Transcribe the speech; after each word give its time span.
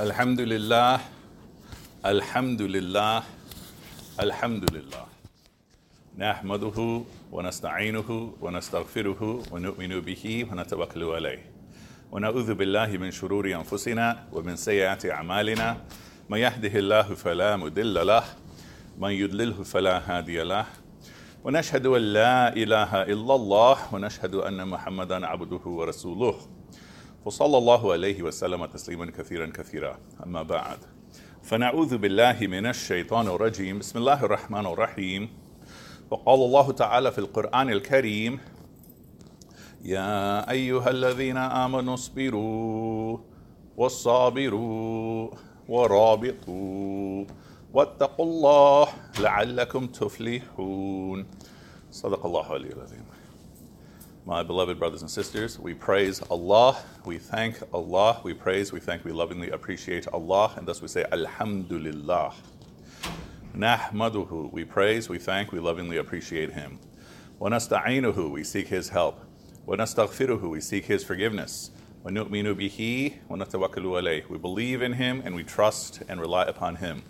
الحمد 0.00 0.40
لله 0.40 1.00
الحمد 2.06 2.62
لله 2.62 3.22
الحمد 4.20 4.74
لله 4.74 5.06
نحمده 6.18 7.02
ونستعينه 7.32 8.34
ونستغفره 8.40 9.42
ونؤمن 9.52 10.00
به 10.00 10.46
ونتوكل 10.50 11.02
عليه. 11.04 11.42
ونعوذ 12.12 12.54
بالله 12.54 12.86
من 12.86 13.10
شرور 13.10 13.54
أنفسنا 13.54 14.26
ومن 14.32 14.56
سيئات 14.56 15.06
أعمالنا. 15.06 15.76
من 16.28 16.38
يهده 16.38 16.78
الله 16.78 17.14
فلا 17.14 17.56
مضل 17.56 18.06
له 18.06 18.24
من 18.98 19.10
يضلله 19.10 19.62
فلا 19.62 20.02
هادي 20.10 20.42
له. 20.42 20.66
ونشهد 21.44 21.86
أن 21.86 22.02
لا 22.02 22.56
إله 22.56 23.02
إلا 23.02 23.34
الله 23.34 23.94
ونشهد 23.94 24.34
أن 24.34 24.68
محمدا 24.68 25.26
عبده 25.26 25.64
ورسوله. 25.66 26.53
وصلى 27.24 27.58
الله 27.58 27.92
عليه 27.92 28.22
وسلم 28.22 28.66
تسليما 28.66 29.10
كثيرا 29.10 29.46
كثيرا. 29.46 29.98
أما 30.26 30.42
بعد 30.42 30.78
فنعوذ 31.42 31.98
بالله 31.98 32.36
من 32.40 32.66
الشيطان 32.66 33.26
الرجيم. 33.26 33.78
بسم 33.78 33.98
الله 33.98 34.24
الرحمن 34.24 34.66
الرحيم. 34.66 35.28
وقال 36.10 36.40
الله 36.40 36.72
تعالى 36.72 37.12
في 37.12 37.18
القرآن 37.18 37.70
الكريم 37.70 38.38
يا 39.84 40.50
أيها 40.50 40.90
الذين 40.90 41.36
آمنوا 41.36 41.94
اصبروا 41.94 43.18
والصابروا 43.76 45.30
ورابطوا 45.68 47.24
واتقوا 47.72 48.26
الله 48.26 48.88
لعلكم 49.20 49.86
تفلحون. 49.86 51.26
صدق 51.90 52.26
الله 52.26 52.46
العلي 52.46 52.72
العظيم. 52.72 53.04
My 54.26 54.42
beloved 54.42 54.78
brothers 54.78 55.02
and 55.02 55.10
sisters, 55.10 55.58
we 55.58 55.74
praise 55.74 56.22
Allah, 56.30 56.78
we 57.04 57.18
thank 57.18 57.58
Allah, 57.74 58.22
we 58.24 58.32
praise, 58.32 58.72
we 58.72 58.80
thank, 58.80 59.04
we 59.04 59.12
lovingly 59.12 59.50
appreciate 59.50 60.08
Allah, 60.08 60.54
and 60.56 60.66
thus 60.66 60.80
we 60.80 60.88
say 60.88 61.04
Alhamdulillah. 61.12 62.32
Nahmaduhu, 63.54 64.50
we 64.50 64.64
praise, 64.64 65.10
we 65.10 65.18
thank, 65.18 65.52
we 65.52 65.60
lovingly 65.60 65.98
appreciate 65.98 66.54
Him. 66.54 66.78
Wanasta'inuhu, 67.38 68.30
we 68.30 68.44
seek 68.44 68.68
His 68.68 68.88
help. 68.88 69.20
Wanastaghfiruhu, 69.66 70.48
we 70.48 70.60
seek 70.62 70.86
His 70.86 71.04
forgiveness. 71.04 71.70
Wanu'minu 72.02 72.54
bihi, 72.54 73.18
wanatawakkalu 73.28 74.02
alayh. 74.02 74.28
We 74.30 74.38
believe 74.38 74.80
in 74.80 74.94
Him 74.94 75.20
and 75.22 75.34
we 75.34 75.44
trust 75.44 76.02
and 76.08 76.18
rely 76.18 76.44
upon 76.44 76.76
Him. 76.76 77.02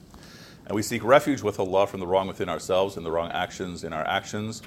And 0.66 0.74
we 0.74 0.82
seek 0.82 1.04
refuge 1.04 1.42
with 1.42 1.60
Allah 1.60 1.86
from 1.86 2.00
the 2.00 2.08
wrong 2.08 2.26
within 2.26 2.48
ourselves 2.48 2.96
and 2.96 3.06
the 3.06 3.12
wrong 3.12 3.30
actions 3.30 3.84
in 3.84 3.92
our 3.92 4.04
actions. 4.04 4.62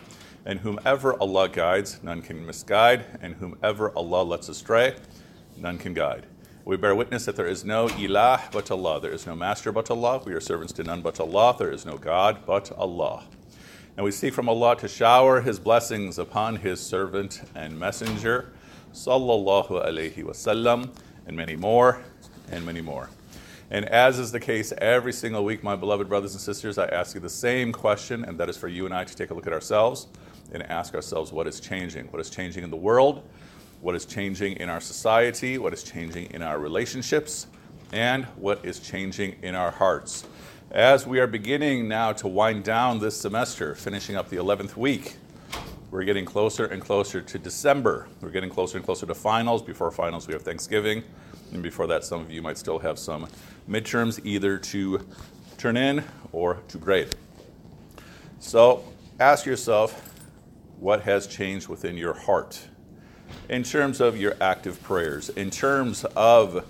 And 0.48 0.62
whomever 0.62 1.14
Allah 1.22 1.50
guides, 1.50 2.00
none 2.02 2.22
can 2.22 2.46
misguide, 2.46 3.04
and 3.22 3.36
whomever 3.36 3.92
Allah 3.98 4.24
lets 4.24 4.48
astray, 4.48 4.96
none 5.58 5.78
can 5.78 5.94
guide. 5.94 6.26
We 6.64 6.78
bear 6.78 6.96
witness 6.96 7.26
that 7.26 7.36
there 7.36 7.48
is 7.48 7.66
no 7.66 7.90
ilah 7.90 8.50
but 8.54 8.72
Allah. 8.72 9.02
There 9.02 9.12
is 9.12 9.28
no 9.28 9.36
master 9.36 9.74
but 9.74 9.92
Allah. 9.92 10.22
We 10.26 10.32
are 10.32 10.40
servants 10.40 10.72
to 10.74 10.86
none 10.86 11.02
but 11.02 11.20
Allah. 11.20 11.54
There 11.60 11.70
is 11.70 11.86
no 11.86 11.98
God 11.98 12.46
but 12.46 12.72
Allah. 12.78 13.26
And 13.98 14.06
we 14.06 14.12
seek 14.12 14.34
from 14.34 14.48
Allah 14.48 14.78
to 14.78 14.88
shower 14.88 15.42
His 15.42 15.60
blessings 15.60 16.18
upon 16.18 16.56
His 16.56 16.80
servant 16.80 17.42
and 17.54 17.78
messenger, 17.78 18.54
sallallahu 18.94 19.86
alaihi 19.86 20.24
wasallam, 20.24 20.92
and 21.26 21.36
many 21.36 21.58
more, 21.58 22.02
and 22.50 22.66
many 22.66 22.80
more. 22.80 23.10
And 23.70 23.84
as 23.84 24.18
is 24.18 24.32
the 24.32 24.40
case 24.40 24.72
every 24.78 25.12
single 25.12 25.44
week, 25.44 25.62
my 25.62 25.76
beloved 25.76 26.08
brothers 26.08 26.32
and 26.32 26.40
sisters, 26.40 26.78
I 26.78 26.86
ask 26.86 27.16
you 27.16 27.20
the 27.20 27.30
same 27.30 27.74
question, 27.74 28.24
and 28.24 28.38
that 28.38 28.48
is 28.48 28.56
for 28.56 28.70
you 28.70 28.86
and 28.86 28.94
I 28.94 29.04
to 29.04 29.14
take 29.14 29.30
a 29.30 29.34
look 29.34 29.46
at 29.46 29.52
ourselves 29.52 30.08
and 30.52 30.64
ask 30.64 30.94
ourselves 30.96 31.32
what 31.32 31.48
is 31.48 31.60
changing. 31.60 32.06
What 32.08 32.20
is 32.20 32.30
changing 32.30 32.64
in 32.64 32.70
the 32.70 32.78
world? 32.78 33.24
What 33.82 33.96
is 33.96 34.06
changing 34.06 34.54
in 34.58 34.70
our 34.70 34.82
society? 34.82 35.58
What 35.58 35.74
is 35.74 35.84
changing 35.84 36.32
in 36.32 36.42
our 36.42 36.60
relationships? 36.60 37.48
And 37.92 38.26
what 38.36 38.66
is 38.66 38.80
changing 38.80 39.38
in 39.42 39.56
our 39.56 39.72
hearts? 39.72 40.26
As 40.72 41.08
we 41.08 41.20
are 41.20 41.28
beginning 41.28 41.88
now 41.88 42.12
to 42.14 42.28
wind 42.28 42.64
down 42.64 43.00
this 43.00 43.16
semester, 43.16 43.76
finishing 43.76 44.16
up 44.16 44.30
the 44.30 44.36
11th 44.38 44.76
week, 44.76 45.16
we're 45.92 46.04
getting 46.04 46.26
closer 46.26 46.66
and 46.66 46.82
closer 46.82 47.22
to 47.22 47.40
December. 47.40 48.08
We're 48.20 48.32
getting 48.32 48.50
closer 48.50 48.78
and 48.78 48.86
closer 48.86 49.06
to 49.06 49.16
finals. 49.16 49.62
Before 49.62 49.90
finals, 49.90 50.28
we 50.28 50.34
have 50.34 50.42
Thanksgiving. 50.42 51.04
And 51.54 51.64
before 51.64 51.88
that, 51.88 52.04
some 52.04 52.20
of 52.20 52.30
you 52.30 52.42
might 52.42 52.58
still 52.58 52.80
have 52.80 53.00
some 53.00 53.28
midterms 53.70 54.20
either 54.26 54.58
to 54.58 55.06
turn 55.58 55.78
in 55.78 56.04
or 56.34 56.56
to 56.68 56.78
grade. 56.78 57.16
So 58.40 58.84
ask 59.20 59.46
yourself 59.46 60.14
what 60.80 61.04
has 61.04 61.28
changed 61.28 61.68
within 61.68 61.98
your 61.98 62.14
heart 62.14 62.68
in 63.50 63.64
terms 63.64 64.00
of 64.00 64.18
your 64.18 64.36
active 64.40 64.82
prayers, 64.84 65.30
in 65.30 65.50
terms 65.50 66.06
of 66.16 66.66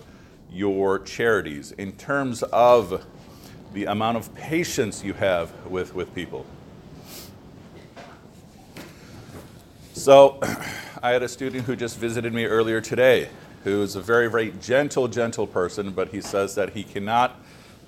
your 0.52 1.00
charities, 1.00 1.72
in 1.74 1.92
terms 1.94 2.44
of 2.44 3.06
the 3.74 3.86
amount 3.86 4.18
of 4.18 4.34
patience 4.34 5.04
you 5.04 5.14
have 5.14 5.52
with, 5.66 5.94
with 5.94 6.14
people. 6.16 6.46
So, 9.94 10.40
I 11.04 11.12
had 11.12 11.22
a 11.22 11.28
student 11.28 11.66
who 11.66 11.76
just 11.76 11.98
visited 11.98 12.34
me 12.34 12.46
earlier 12.46 12.82
today 12.82 13.30
who's 13.64 13.96
a 13.96 14.02
very, 14.02 14.30
very 14.30 14.52
gentle, 14.62 15.08
gentle 15.08 15.46
person, 15.46 15.92
but 15.92 16.10
he 16.10 16.22
says 16.22 16.56
that 16.56 16.70
he 16.70 16.84
cannot 16.84 17.40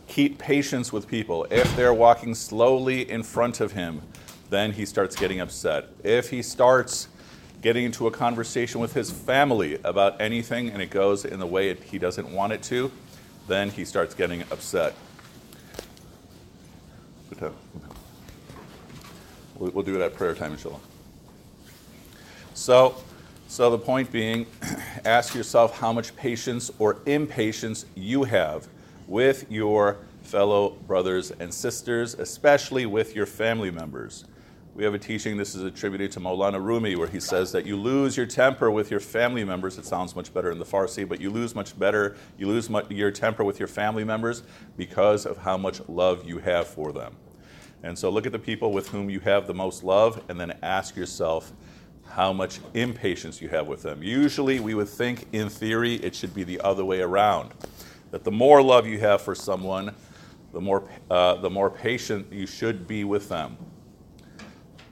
keep 0.07 0.37
patience 0.37 0.91
with 0.91 1.07
people. 1.07 1.47
If 1.49 1.73
they're 1.75 1.93
walking 1.93 2.35
slowly 2.35 3.09
in 3.09 3.23
front 3.23 3.61
of 3.61 3.71
him, 3.71 4.01
then 4.49 4.73
he 4.73 4.85
starts 4.85 5.15
getting 5.15 5.39
upset. 5.39 5.87
If 6.03 6.29
he 6.29 6.41
starts 6.41 7.07
getting 7.61 7.85
into 7.85 8.07
a 8.07 8.11
conversation 8.11 8.79
with 8.79 8.93
his 8.93 9.11
family 9.11 9.79
about 9.83 10.19
anything 10.21 10.69
and 10.69 10.81
it 10.81 10.89
goes 10.89 11.25
in 11.25 11.39
the 11.39 11.45
way 11.45 11.69
it, 11.69 11.83
he 11.83 11.99
doesn't 11.99 12.31
want 12.31 12.53
it 12.53 12.63
to, 12.63 12.91
then 13.47 13.69
he 13.69 13.83
starts 13.85 14.15
getting 14.15 14.41
upset. 14.43 14.93
We'll, 19.55 19.83
do 19.83 19.95
it 19.95 20.01
at 20.01 20.15
prayer 20.15 20.33
time, 20.33 20.53
inshallah. 20.53 20.79
So, 22.53 22.95
so 23.49 23.69
the 23.69 23.77
point 23.77 24.09
being, 24.09 24.45
ask 25.05 25.35
yourself 25.35 25.77
how 25.77 25.91
much 25.91 26.15
patience 26.15 26.71
or 26.79 26.97
impatience 27.05 27.85
you 27.93 28.23
have 28.23 28.67
with 29.05 29.51
your 29.51 29.97
fellow 30.23 30.69
brothers 30.87 31.31
and 31.31 31.53
sisters, 31.53 32.13
especially 32.13 32.85
with 32.85 33.15
your 33.15 33.25
family 33.25 33.69
members. 33.69 34.23
We 34.79 34.85
have 34.85 34.93
a 34.93 34.97
teaching, 34.97 35.35
this 35.35 35.55
is 35.55 35.63
attributed 35.63 36.09
to 36.13 36.21
Maulana 36.21 36.63
Rumi, 36.63 36.95
where 36.95 37.09
he 37.09 37.19
says 37.19 37.51
that 37.51 37.65
you 37.65 37.75
lose 37.75 38.15
your 38.15 38.25
temper 38.25 38.71
with 38.71 38.89
your 38.89 39.01
family 39.01 39.43
members. 39.43 39.77
It 39.77 39.83
sounds 39.83 40.15
much 40.15 40.33
better 40.33 40.51
in 40.51 40.57
the 40.57 40.63
Farsi, 40.63 41.05
but 41.05 41.19
you 41.19 41.29
lose 41.29 41.53
much 41.53 41.77
better, 41.77 42.15
you 42.37 42.47
lose 42.47 42.69
your 42.89 43.11
temper 43.11 43.43
with 43.43 43.59
your 43.59 43.67
family 43.67 44.05
members 44.05 44.41
because 44.77 45.25
of 45.25 45.37
how 45.37 45.57
much 45.57 45.81
love 45.89 46.23
you 46.23 46.37
have 46.37 46.65
for 46.65 46.93
them. 46.93 47.13
And 47.83 47.99
so 47.99 48.09
look 48.09 48.25
at 48.25 48.31
the 48.31 48.39
people 48.39 48.71
with 48.71 48.87
whom 48.87 49.09
you 49.09 49.19
have 49.19 49.47
the 49.47 49.53
most 49.53 49.83
love, 49.83 50.23
and 50.29 50.39
then 50.39 50.57
ask 50.63 50.95
yourself 50.95 51.51
how 52.05 52.31
much 52.31 52.61
impatience 52.73 53.41
you 53.41 53.49
have 53.49 53.67
with 53.67 53.81
them. 53.81 54.01
Usually, 54.01 54.61
we 54.61 54.75
would 54.75 54.87
think 54.87 55.27
in 55.33 55.49
theory 55.49 55.95
it 55.95 56.15
should 56.15 56.33
be 56.33 56.45
the 56.45 56.61
other 56.61 56.85
way 56.85 57.01
around 57.01 57.51
that 58.11 58.23
the 58.23 58.31
more 58.31 58.61
love 58.61 58.87
you 58.87 58.97
have 58.99 59.21
for 59.21 59.35
someone, 59.35 59.93
the 60.53 60.61
more, 60.61 60.89
uh, 61.11 61.35
the 61.35 61.49
more 61.49 61.69
patient 61.69 62.31
you 62.31 62.47
should 62.47 62.87
be 62.87 63.03
with 63.03 63.27
them. 63.27 63.57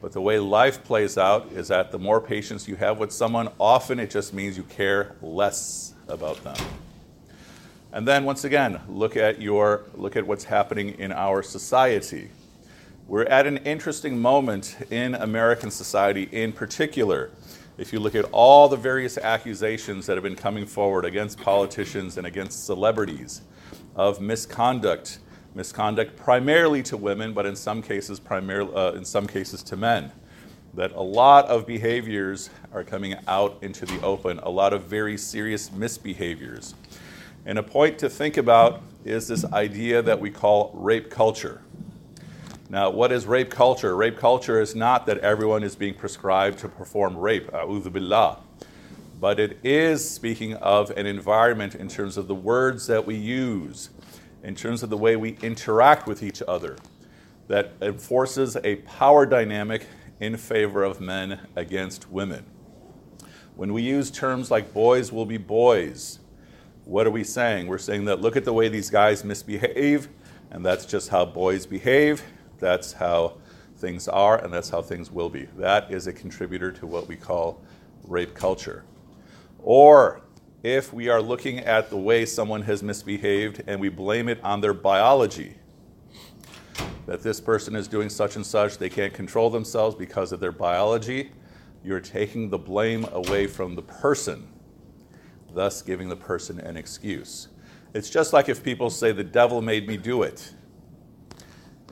But 0.01 0.11
the 0.11 0.21
way 0.21 0.37
life 0.37 0.83
plays 0.83 1.17
out 1.17 1.51
is 1.51 1.69
that 1.69 1.91
the 1.91 1.99
more 1.99 2.21
patience 2.21 2.67
you 2.67 2.75
have 2.75 2.99
with 2.99 3.11
someone, 3.11 3.49
often 3.59 3.99
it 3.99 4.11
just 4.11 4.33
means 4.33 4.55
you 4.55 4.63
care 4.63 5.15
less 5.21 5.93
about 6.07 6.43
them. 6.43 6.55
And 7.91 8.07
then 8.07 8.25
once 8.25 8.43
again, 8.43 8.79
look 8.87 9.17
at 9.17 9.41
your 9.41 9.85
look 9.95 10.15
at 10.15 10.27
what's 10.27 10.43
happening 10.43 10.89
in 10.99 11.11
our 11.11 11.41
society. 11.41 12.29
We're 13.07 13.23
at 13.23 13.47
an 13.47 13.57
interesting 13.57 14.19
moment 14.21 14.75
in 14.91 15.15
American 15.15 15.71
society 15.71 16.27
in 16.31 16.51
particular. 16.51 17.31
If 17.77 17.93
you 17.93 17.99
look 17.99 18.15
at 18.15 18.25
all 18.25 18.67
the 18.67 18.75
various 18.75 19.17
accusations 19.17 20.05
that 20.07 20.15
have 20.15 20.23
been 20.23 20.35
coming 20.35 20.65
forward 20.65 21.05
against 21.05 21.39
politicians 21.39 22.17
and 22.17 22.27
against 22.27 22.65
celebrities 22.65 23.41
of 23.95 24.19
misconduct 24.19 25.19
misconduct 25.55 26.15
primarily 26.15 26.83
to 26.83 26.97
women, 26.97 27.33
but 27.33 27.45
in 27.45 27.55
some 27.55 27.81
cases, 27.81 28.19
primarily, 28.19 28.73
uh, 28.75 28.91
in 28.91 29.05
some 29.05 29.27
cases 29.27 29.63
to 29.63 29.77
men. 29.77 30.11
That 30.73 30.91
a 30.91 31.01
lot 31.01 31.45
of 31.45 31.65
behaviors 31.65 32.49
are 32.71 32.83
coming 32.83 33.15
out 33.27 33.57
into 33.61 33.85
the 33.85 33.99
open, 34.01 34.39
a 34.39 34.49
lot 34.49 34.73
of 34.73 34.83
very 34.83 35.17
serious 35.17 35.69
misbehaviors. 35.69 36.73
And 37.45 37.57
a 37.57 37.63
point 37.63 37.97
to 37.99 38.09
think 38.09 38.37
about 38.37 38.81
is 39.05 39.29
this 39.29 39.45
idea 39.45 40.01
that 40.01 40.19
we 40.19 40.29
call 40.29 40.71
rape 40.73 41.09
culture. 41.09 41.61
Now, 42.69 42.89
what 42.89 43.13
is 43.13 43.25
rape 43.25 43.49
culture? 43.49 43.95
Rape 43.95 44.17
culture 44.17 44.59
is 44.59 44.75
not 44.75 45.05
that 45.05 45.19
everyone 45.19 45.63
is 45.63 45.75
being 45.75 45.93
prescribed 45.93 46.59
to 46.59 46.67
perform 46.67 47.15
rape, 47.17 47.49
billah, 47.49 48.39
but 49.21 49.39
it 49.39 49.57
is 49.63 50.07
speaking 50.07 50.55
of 50.55 50.91
an 50.91 51.05
environment 51.05 51.75
in 51.75 51.87
terms 51.87 52.17
of 52.17 52.27
the 52.27 52.35
words 52.35 52.85
that 52.87 53.05
we 53.05 53.15
use, 53.15 53.89
in 54.43 54.55
terms 54.55 54.83
of 54.83 54.89
the 54.89 54.97
way 54.97 55.15
we 55.15 55.37
interact 55.43 56.07
with 56.07 56.23
each 56.23 56.43
other 56.47 56.77
that 57.47 57.73
enforces 57.81 58.57
a 58.63 58.77
power 58.77 59.25
dynamic 59.25 59.87
in 60.19 60.37
favor 60.37 60.83
of 60.83 61.01
men 61.01 61.39
against 61.55 62.11
women. 62.11 62.45
When 63.55 63.73
we 63.73 63.83
use 63.83 64.11
terms 64.11 64.51
like 64.51 64.73
boys 64.73 65.11
will 65.11 65.25
be 65.27 65.37
boys, 65.37 66.19
What 66.87 67.07
are 67.07 67.11
we 67.11 67.23
saying? 67.25 67.67
We're 67.67 67.79
saying 67.79 68.05
that 68.05 68.21
look 68.21 68.37
at 68.37 68.45
the 68.45 68.53
way 68.53 68.69
these 68.69 68.91
guys 68.91 69.23
misbehave, 69.25 70.09
and 70.51 70.65
that's 70.65 70.85
just 70.85 71.09
how 71.09 71.25
boys 71.25 71.65
behave. 71.65 72.23
That's 72.59 72.93
how 72.93 73.35
things 73.77 74.07
are, 74.07 74.43
and 74.43 74.53
that's 74.53 74.69
how 74.69 74.83
things 74.83 75.11
will 75.11 75.29
be. 75.29 75.45
That 75.57 75.91
is 75.91 76.07
a 76.07 76.13
contributor 76.13 76.71
to 76.73 76.87
what 76.87 77.07
we 77.09 77.17
call 77.17 77.61
rape 78.05 78.35
culture. 78.35 78.85
Or 79.59 80.21
if 80.63 80.93
we 80.93 81.09
are 81.09 81.21
looking 81.21 81.59
at 81.59 81.89
the 81.89 81.97
way 81.97 82.25
someone 82.25 82.63
has 82.63 82.81
misbehaved 82.83 83.63
and 83.67 83.79
we 83.79 83.89
blame 83.89 84.27
it 84.27 84.43
on 84.43 84.61
their 84.61 84.73
biology, 84.73 85.55
that 87.05 87.21
this 87.21 87.39
person 87.39 87.75
is 87.75 87.87
doing 87.87 88.09
such 88.09 88.35
and 88.35 88.45
such, 88.45 88.77
they 88.77 88.89
can't 88.89 89.13
control 89.13 89.49
themselves 89.49 89.95
because 89.95 90.31
of 90.31 90.39
their 90.39 90.51
biology, 90.51 91.31
you're 91.83 92.01
taking 92.01 92.49
the 92.49 92.57
blame 92.57 93.05
away 93.11 93.47
from 93.47 93.75
the 93.75 93.81
person 93.81 94.47
thus 95.57 95.81
giving 95.81 96.07
the 96.07 96.15
person 96.15 96.59
an 96.59 96.77
excuse. 96.77 97.49
It's 97.93 98.09
just 98.09 98.31
like 98.31 98.47
if 98.47 98.63
people 98.63 98.89
say, 98.89 99.11
The 99.11 99.23
devil 99.23 99.61
made 99.61 99.87
me 99.87 99.97
do 99.97 100.23
it. 100.23 100.53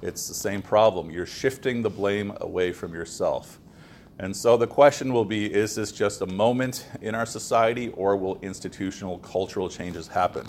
It's 0.02 0.28
the 0.28 0.34
same 0.34 0.62
problem. 0.62 1.10
You're 1.10 1.26
shifting 1.26 1.82
the 1.82 1.90
blame 1.90 2.34
away 2.42 2.72
from 2.72 2.94
yourself. 2.94 3.60
And 4.18 4.36
so 4.36 4.56
the 4.56 4.68
question 4.68 5.12
will 5.12 5.26
be 5.26 5.54
is 5.54 5.76
this 5.76 5.92
just 5.92 6.22
a 6.22 6.26
moment 6.26 6.88
in 7.02 7.16
our 7.16 7.26
society, 7.26 7.90
or 7.90 8.16
will 8.16 8.40
institutional 8.42 9.20
cultural 9.20 9.70
changes 9.70 10.08
happen? 10.08 10.48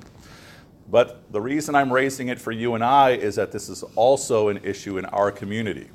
But 0.89 1.33
the 1.33 1.41
reason 1.41 1.75
I'm 1.75 1.93
raising 1.93 2.29
it 2.29 2.41
for 2.41 2.53
you 2.53 2.75
and 2.75 2.85
I 2.85 3.11
is 3.11 3.35
that 3.35 3.51
this 3.51 3.69
is 3.69 3.83
also 3.97 4.49
an 4.49 4.61
issue 4.63 4.99
in 4.99 5.05
our 5.07 5.33
community. 5.33 5.89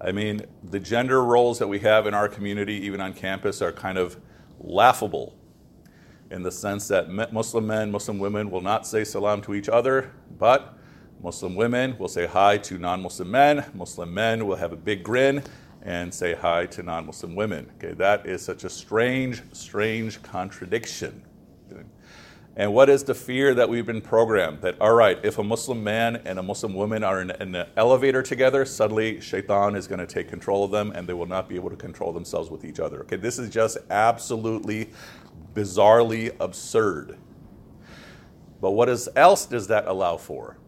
I 0.00 0.12
mean, 0.12 0.42
the 0.70 0.78
gender 0.78 1.24
roles 1.24 1.58
that 1.58 1.66
we 1.66 1.80
have 1.80 2.06
in 2.06 2.14
our 2.14 2.28
community, 2.28 2.74
even 2.86 3.00
on 3.00 3.14
campus, 3.14 3.60
are 3.62 3.72
kind 3.72 3.98
of 3.98 4.16
laughable 4.60 5.36
in 6.30 6.42
the 6.42 6.52
sense 6.52 6.86
that 6.88 7.10
Muslim 7.32 7.66
men, 7.66 7.90
Muslim 7.90 8.18
women 8.20 8.48
will 8.50 8.60
not 8.60 8.86
say 8.86 9.02
salam 9.02 9.42
to 9.42 9.54
each 9.54 9.68
other, 9.68 10.12
but 10.38 10.78
Muslim 11.20 11.56
women 11.56 11.96
will 11.98 12.08
say 12.08 12.26
hi 12.26 12.58
to 12.58 12.78
non 12.78 13.02
Muslim 13.02 13.30
men. 13.30 13.64
Muslim 13.74 14.14
men 14.14 14.46
will 14.46 14.56
have 14.56 14.72
a 14.72 14.76
big 14.76 15.02
grin 15.02 15.42
and 15.82 16.14
say 16.14 16.34
hi 16.34 16.66
to 16.66 16.82
non 16.82 17.06
Muslim 17.06 17.34
women. 17.34 17.70
Okay, 17.76 17.94
that 17.94 18.26
is 18.26 18.42
such 18.42 18.64
a 18.64 18.70
strange, 18.70 19.42
strange 19.52 20.22
contradiction. 20.22 21.22
And 22.54 22.74
what 22.74 22.90
is 22.90 23.04
the 23.04 23.14
fear 23.14 23.54
that 23.54 23.70
we've 23.70 23.86
been 23.86 24.02
programmed? 24.02 24.60
That, 24.60 24.78
all 24.78 24.92
right, 24.92 25.18
if 25.22 25.38
a 25.38 25.42
Muslim 25.42 25.82
man 25.82 26.16
and 26.26 26.38
a 26.38 26.42
Muslim 26.42 26.74
woman 26.74 27.02
are 27.02 27.22
in, 27.22 27.30
in 27.30 27.54
an 27.54 27.66
elevator 27.78 28.22
together, 28.22 28.66
suddenly 28.66 29.22
shaitan 29.22 29.74
is 29.74 29.86
going 29.86 30.00
to 30.00 30.06
take 30.06 30.28
control 30.28 30.62
of 30.62 30.70
them 30.70 30.92
and 30.94 31.08
they 31.08 31.14
will 31.14 31.26
not 31.26 31.48
be 31.48 31.54
able 31.54 31.70
to 31.70 31.76
control 31.76 32.12
themselves 32.12 32.50
with 32.50 32.66
each 32.66 32.78
other. 32.78 33.00
Okay, 33.00 33.16
this 33.16 33.38
is 33.38 33.48
just 33.48 33.78
absolutely 33.88 34.90
bizarrely 35.54 36.36
absurd. 36.40 37.16
But 38.60 38.72
what 38.72 38.90
is, 38.90 39.08
else 39.16 39.46
does 39.46 39.68
that 39.68 39.86
allow 39.86 40.18
for? 40.18 40.58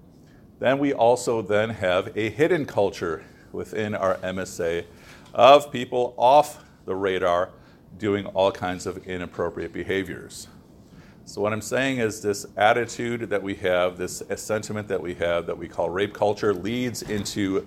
Then 0.61 0.79
we 0.79 0.95
also 0.95 1.43
then 1.43 1.69
have 1.69 2.17
a 2.17 2.31
hidden 2.31 2.65
culture 2.65 3.25
within 3.53 3.95
our 3.95 4.17
MSA 4.17 4.87
of 5.35 5.71
people 5.73 6.15
off 6.17 6.65
the 6.85 6.95
radar 6.95 7.51
doing 7.99 8.27
all 8.27 8.51
kinds 8.51 8.87
of 8.87 9.07
inappropriate 9.07 9.73
behaviors. 9.73 10.49
So, 11.27 11.41
what 11.41 11.53
I'm 11.53 11.63
saying 11.63 11.99
is, 11.99 12.21
this 12.21 12.47
attitude 12.57 13.31
that 13.31 13.43
we 13.43 13.55
have, 13.57 13.97
this 13.97 14.23
sentiment 14.37 14.89
that 14.89 15.01
we 15.01 15.15
have 15.15 15.47
that 15.47 15.57
we 15.57 15.69
call 15.69 15.89
rape 15.89 16.13
culture, 16.13 16.53
leads 16.53 17.03
into 17.03 17.67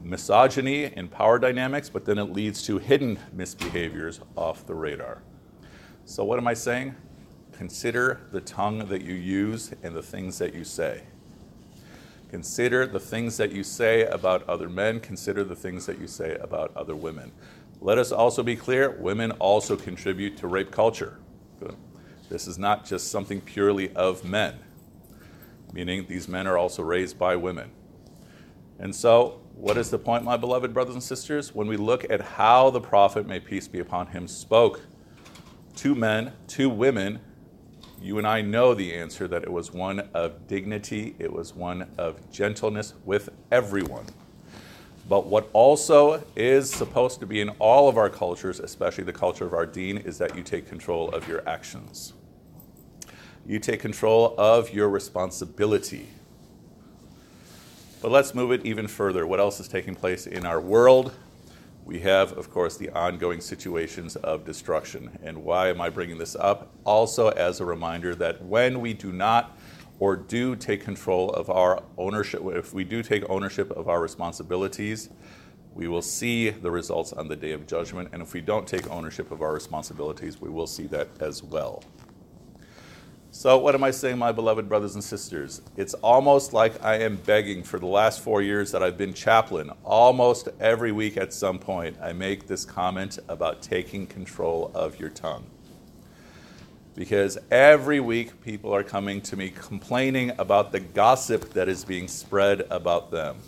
misogyny 0.00 0.84
and 0.84 1.10
power 1.10 1.38
dynamics, 1.38 1.88
but 1.88 2.04
then 2.04 2.18
it 2.18 2.32
leads 2.32 2.62
to 2.64 2.78
hidden 2.78 3.18
misbehaviors 3.34 4.20
off 4.36 4.66
the 4.66 4.74
radar. 4.74 5.22
So, 6.04 6.24
what 6.24 6.38
am 6.38 6.46
I 6.46 6.54
saying? 6.54 6.94
Consider 7.52 8.20
the 8.30 8.40
tongue 8.40 8.86
that 8.88 9.02
you 9.02 9.14
use 9.14 9.72
and 9.82 9.94
the 9.94 10.02
things 10.02 10.38
that 10.38 10.54
you 10.54 10.64
say. 10.64 11.02
Consider 12.32 12.86
the 12.86 12.98
things 12.98 13.36
that 13.36 13.52
you 13.52 13.62
say 13.62 14.06
about 14.06 14.48
other 14.48 14.70
men. 14.70 15.00
Consider 15.00 15.44
the 15.44 15.54
things 15.54 15.84
that 15.84 16.00
you 16.00 16.06
say 16.06 16.34
about 16.36 16.74
other 16.74 16.96
women. 16.96 17.30
Let 17.82 17.98
us 17.98 18.10
also 18.10 18.42
be 18.42 18.56
clear 18.56 18.90
women 18.90 19.32
also 19.32 19.76
contribute 19.76 20.38
to 20.38 20.46
rape 20.46 20.70
culture. 20.70 21.18
This 22.30 22.46
is 22.46 22.56
not 22.56 22.86
just 22.86 23.10
something 23.10 23.42
purely 23.42 23.94
of 23.94 24.24
men, 24.24 24.54
meaning 25.74 26.06
these 26.08 26.26
men 26.26 26.46
are 26.46 26.56
also 26.56 26.82
raised 26.82 27.18
by 27.18 27.36
women. 27.36 27.70
And 28.78 28.96
so, 28.96 29.42
what 29.54 29.76
is 29.76 29.90
the 29.90 29.98
point, 29.98 30.24
my 30.24 30.38
beloved 30.38 30.72
brothers 30.72 30.94
and 30.94 31.02
sisters? 31.02 31.54
When 31.54 31.66
we 31.66 31.76
look 31.76 32.10
at 32.10 32.22
how 32.22 32.70
the 32.70 32.80
prophet, 32.80 33.26
may 33.26 33.40
peace 33.40 33.68
be 33.68 33.80
upon 33.80 34.06
him, 34.06 34.26
spoke 34.26 34.80
to 35.76 35.94
men, 35.94 36.32
to 36.48 36.70
women, 36.70 37.20
you 38.02 38.18
and 38.18 38.26
I 38.26 38.40
know 38.42 38.74
the 38.74 38.94
answer 38.94 39.28
that 39.28 39.42
it 39.44 39.52
was 39.52 39.72
one 39.72 40.08
of 40.12 40.48
dignity, 40.48 41.14
it 41.18 41.32
was 41.32 41.54
one 41.54 41.88
of 41.98 42.30
gentleness 42.32 42.94
with 43.04 43.28
everyone. 43.50 44.06
But 45.08 45.26
what 45.26 45.48
also 45.52 46.24
is 46.36 46.70
supposed 46.70 47.20
to 47.20 47.26
be 47.26 47.40
in 47.40 47.50
all 47.58 47.88
of 47.88 47.96
our 47.96 48.08
cultures, 48.08 48.60
especially 48.60 49.04
the 49.04 49.12
culture 49.12 49.44
of 49.44 49.52
our 49.52 49.66
deen, 49.66 49.98
is 49.98 50.18
that 50.18 50.36
you 50.36 50.42
take 50.42 50.68
control 50.68 51.10
of 51.10 51.28
your 51.28 51.46
actions. 51.48 52.12
You 53.46 53.58
take 53.58 53.80
control 53.80 54.34
of 54.38 54.72
your 54.72 54.88
responsibility. 54.88 56.08
But 58.00 58.10
let's 58.10 58.34
move 58.34 58.52
it 58.52 58.64
even 58.64 58.88
further. 58.88 59.26
What 59.26 59.38
else 59.38 59.60
is 59.60 59.68
taking 59.68 59.94
place 59.94 60.26
in 60.26 60.44
our 60.44 60.60
world? 60.60 61.12
We 61.84 62.00
have, 62.00 62.32
of 62.32 62.50
course, 62.50 62.76
the 62.76 62.90
ongoing 62.90 63.40
situations 63.40 64.16
of 64.16 64.44
destruction. 64.44 65.18
And 65.22 65.44
why 65.44 65.68
am 65.68 65.80
I 65.80 65.90
bringing 65.90 66.18
this 66.18 66.36
up? 66.36 66.72
Also, 66.84 67.28
as 67.30 67.60
a 67.60 67.64
reminder 67.64 68.14
that 68.14 68.44
when 68.44 68.80
we 68.80 68.94
do 68.94 69.12
not 69.12 69.56
or 69.98 70.16
do 70.16 70.56
take 70.56 70.82
control 70.82 71.30
of 71.30 71.50
our 71.50 71.82
ownership, 71.98 72.40
if 72.46 72.72
we 72.72 72.84
do 72.84 73.02
take 73.02 73.28
ownership 73.28 73.70
of 73.72 73.88
our 73.88 74.00
responsibilities, 74.00 75.10
we 75.74 75.88
will 75.88 76.02
see 76.02 76.50
the 76.50 76.70
results 76.70 77.12
on 77.12 77.28
the 77.28 77.36
day 77.36 77.52
of 77.52 77.66
judgment. 77.66 78.08
And 78.12 78.22
if 78.22 78.32
we 78.32 78.40
don't 78.40 78.66
take 78.66 78.88
ownership 78.90 79.30
of 79.30 79.42
our 79.42 79.52
responsibilities, 79.52 80.40
we 80.40 80.50
will 80.50 80.66
see 80.66 80.86
that 80.88 81.08
as 81.20 81.42
well. 81.42 81.82
So, 83.34 83.56
what 83.56 83.74
am 83.74 83.82
I 83.82 83.92
saying, 83.92 84.18
my 84.18 84.30
beloved 84.30 84.68
brothers 84.68 84.94
and 84.94 85.02
sisters? 85.02 85.62
It's 85.78 85.94
almost 85.94 86.52
like 86.52 86.84
I 86.84 86.96
am 86.96 87.16
begging 87.16 87.62
for 87.62 87.78
the 87.78 87.86
last 87.86 88.20
four 88.20 88.42
years 88.42 88.70
that 88.72 88.82
I've 88.82 88.98
been 88.98 89.14
chaplain. 89.14 89.70
Almost 89.84 90.50
every 90.60 90.92
week 90.92 91.16
at 91.16 91.32
some 91.32 91.58
point, 91.58 91.96
I 92.02 92.12
make 92.12 92.46
this 92.46 92.66
comment 92.66 93.18
about 93.28 93.62
taking 93.62 94.06
control 94.06 94.70
of 94.74 95.00
your 95.00 95.08
tongue. 95.08 95.46
Because 96.94 97.38
every 97.50 98.00
week, 98.00 98.42
people 98.44 98.70
are 98.74 98.84
coming 98.84 99.22
to 99.22 99.34
me 99.34 99.48
complaining 99.48 100.32
about 100.36 100.70
the 100.70 100.80
gossip 100.80 101.54
that 101.54 101.70
is 101.70 101.86
being 101.86 102.08
spread 102.08 102.66
about 102.70 103.10
them. 103.10 103.38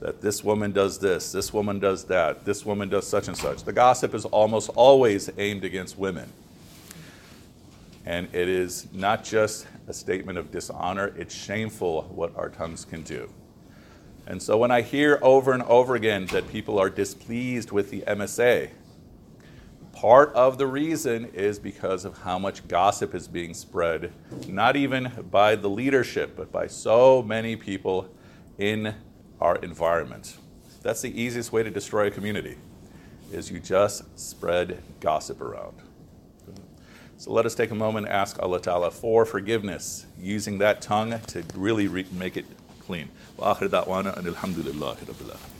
That 0.00 0.20
this 0.20 0.42
woman 0.42 0.72
does 0.72 0.98
this, 0.98 1.30
this 1.30 1.52
woman 1.52 1.78
does 1.78 2.02
that, 2.06 2.44
this 2.44 2.66
woman 2.66 2.88
does 2.88 3.06
such 3.06 3.28
and 3.28 3.36
such. 3.36 3.62
The 3.62 3.72
gossip 3.72 4.12
is 4.12 4.24
almost 4.24 4.70
always 4.70 5.30
aimed 5.38 5.62
against 5.62 5.96
women. 5.96 6.32
And 8.10 8.26
it 8.34 8.48
is 8.48 8.88
not 8.92 9.22
just 9.22 9.68
a 9.86 9.92
statement 9.92 10.36
of 10.36 10.50
dishonor, 10.50 11.14
it's 11.16 11.32
shameful 11.32 12.10
what 12.12 12.36
our 12.36 12.48
tongues 12.48 12.84
can 12.84 13.02
do. 13.02 13.32
And 14.26 14.42
so 14.42 14.58
when 14.58 14.72
I 14.72 14.80
hear 14.82 15.20
over 15.22 15.52
and 15.52 15.62
over 15.62 15.94
again 15.94 16.26
that 16.32 16.48
people 16.48 16.80
are 16.80 16.90
displeased 16.90 17.70
with 17.70 17.90
the 17.90 18.00
MSA, 18.08 18.70
part 19.92 20.32
of 20.32 20.58
the 20.58 20.66
reason 20.66 21.26
is 21.26 21.60
because 21.60 22.04
of 22.04 22.18
how 22.18 22.36
much 22.36 22.66
gossip 22.66 23.14
is 23.14 23.28
being 23.28 23.54
spread, 23.54 24.12
not 24.48 24.74
even 24.74 25.12
by 25.30 25.54
the 25.54 25.70
leadership, 25.70 26.34
but 26.36 26.50
by 26.50 26.66
so 26.66 27.22
many 27.22 27.54
people 27.54 28.12
in 28.58 28.92
our 29.40 29.54
environment. 29.58 30.36
That's 30.82 31.00
the 31.00 31.22
easiest 31.22 31.52
way 31.52 31.62
to 31.62 31.70
destroy 31.70 32.08
a 32.08 32.10
community 32.10 32.56
is 33.30 33.52
you 33.52 33.60
just 33.60 34.18
spread 34.18 34.82
gossip 34.98 35.40
around. 35.40 35.76
So 37.19 37.31
let 37.31 37.45
us 37.45 37.55
take 37.55 37.71
a 37.71 37.75
moment 37.75 38.07
and 38.07 38.15
ask 38.15 38.37
Allah 38.41 38.59
Ta'ala 38.59 38.91
for 38.91 39.25
forgiveness, 39.25 40.05
using 40.19 40.57
that 40.59 40.81
tongue 40.81 41.19
to 41.27 41.43
really 41.55 41.87
re- 41.87 42.05
make 42.11 42.35
it 42.37 42.45
clean. 42.85 43.09
وآخر 43.37 43.67
دعوانا 43.67 44.19
أن 44.19 44.27
الحمد 44.27 44.57
لله 44.59 44.97
رب 45.07 45.21
العالمين. 45.21 45.55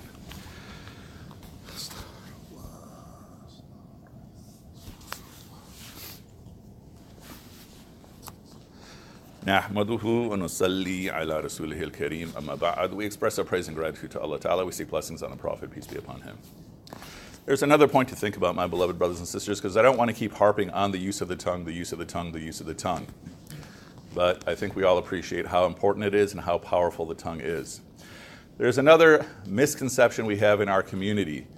نحمده 9.48 10.06
ونصلي 10.06 11.10
على 11.10 11.40
رسوله 11.40 11.84
الكريم 11.84 12.34
أما 12.38 12.56
بعد 12.56 12.96
We 12.96 13.06
express 13.06 13.38
our 13.38 13.46
praise 13.46 13.68
and 13.68 13.76
gratitude 13.78 14.12
to 14.12 14.20
Allah 14.20 14.40
Ta'ala. 14.40 14.66
We 14.66 14.72
seek 14.72 14.90
blessings 14.90 15.22
on 15.22 15.30
the 15.30 15.38
Prophet, 15.38 15.72
peace 15.72 15.88
be 15.88 15.98
upon 15.98 16.22
him. 16.22 16.38
There's 17.51 17.65
another 17.65 17.89
point 17.89 18.09
to 18.11 18.15
think 18.15 18.37
about, 18.37 18.55
my 18.55 18.69
beloved 18.69 18.97
brothers 18.97 19.19
and 19.19 19.27
sisters, 19.27 19.59
because 19.59 19.77
I 19.77 19.83
don't 19.83 19.99
want 19.99 20.09
to 20.09 20.15
keep 20.15 20.33
harping 20.33 20.71
on 20.71 20.93
the 20.93 20.99
use 20.99 21.21
of 21.21 21.27
the 21.27 21.35
tongue, 21.35 21.65
the 21.65 21.73
use 21.73 21.91
of 21.91 21.99
the 21.99 22.05
tongue, 22.05 22.31
the 22.31 22.39
use 22.39 22.61
of 22.61 22.69
the 22.69 22.75
tongue. 22.75 23.09
But 24.15 24.47
I 24.47 24.55
think 24.55 24.77
we 24.77 24.85
all 24.85 24.99
appreciate 24.99 25.49
how 25.49 25.65
important 25.65 26.05
it 26.05 26.15
is 26.15 26.31
and 26.31 26.41
how 26.43 26.59
powerful 26.59 27.07
the 27.07 27.17
tongue 27.17 27.41
is. 27.41 27.81
There's 28.57 28.79
another 28.79 29.27
misconception 29.47 30.27
we 30.27 30.37
have 30.37 30.61
in 30.61 30.69
our 30.69 30.81
community. 30.81 31.49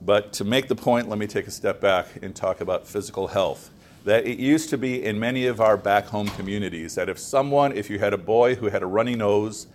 But 0.00 0.32
to 0.32 0.44
make 0.44 0.66
the 0.66 0.74
point, 0.74 1.08
let 1.08 1.16
me 1.16 1.28
take 1.28 1.46
a 1.46 1.52
step 1.52 1.80
back 1.80 2.08
and 2.22 2.34
talk 2.34 2.60
about 2.60 2.84
physical 2.88 3.28
health. 3.28 3.70
that 4.06 4.24
it 4.24 4.38
used 4.38 4.70
to 4.70 4.78
be 4.78 5.04
in 5.04 5.18
many 5.18 5.46
of 5.46 5.60
our 5.60 5.76
back 5.76 6.06
home 6.06 6.28
communities 6.28 6.94
that 6.94 7.08
if 7.08 7.18
someone, 7.18 7.72
if 7.72 7.90
you 7.90 7.98
had 7.98 8.12
a 8.12 8.18
boy 8.18 8.54
who 8.54 8.66
had 8.66 8.82
a 8.82 8.86
runny 8.86 9.16
nose 9.16 9.66